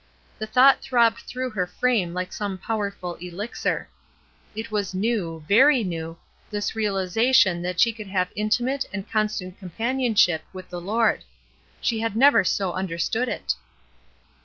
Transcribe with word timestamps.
The 0.39 0.47
thought 0.47 0.81
throbbed 0.81 1.19
through 1.19 1.51
her 1.51 1.67
frame 1.67 2.13
hke 2.15 2.33
some 2.33 2.57
powerful 2.57 3.17
elixir. 3.17 3.87
It 4.55 4.71
was 4.71 4.95
new, 4.95 5.45
very 5.47 5.83
new,— 5.83 6.17
this 6.49 6.71
reahzation 6.71 7.61
that 7.61 7.79
she 7.79 7.93
could 7.93 8.07
have 8.07 8.33
mtimate 8.33 8.85
and 8.91 9.07
constant 9.07 9.59
companionship 9.59 10.41
with 10.53 10.71
the 10.71 10.81
Lord. 10.81 11.23
She 11.81 11.99
had 11.99 12.15
never 12.15 12.43
so 12.43 12.73
understood 12.73 13.29
it. 13.29 13.53